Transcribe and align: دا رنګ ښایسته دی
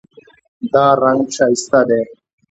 دا 0.73 0.85
رنګ 1.01 1.21
ښایسته 1.35 1.79
دی 1.87 2.03